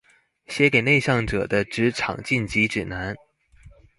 [0.47, 3.15] 寫給內向者的職場進擊指南